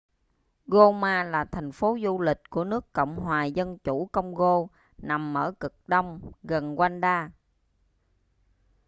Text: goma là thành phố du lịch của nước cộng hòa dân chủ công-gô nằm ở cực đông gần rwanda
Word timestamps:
goma 0.67 1.23
là 1.23 1.45
thành 1.45 1.71
phố 1.71 1.97
du 2.03 2.19
lịch 2.21 2.49
của 2.49 2.63
nước 2.63 2.93
cộng 2.93 3.15
hòa 3.15 3.45
dân 3.45 3.77
chủ 3.77 4.05
công-gô 4.11 4.69
nằm 4.97 5.37
ở 5.37 5.51
cực 5.59 5.73
đông 5.89 6.31
gần 6.43 6.75
rwanda 6.75 7.29